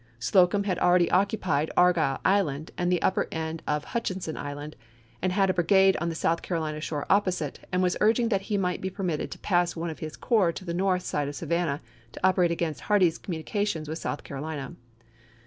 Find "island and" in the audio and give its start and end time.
2.25-2.91, 4.35-5.31